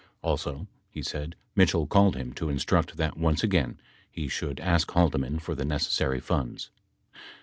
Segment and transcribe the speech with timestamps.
[0.23, 5.37] Also, he said, Mitchell called him to instruct that once again he should ask Haldeman
[5.37, 6.71] for the necessary funds.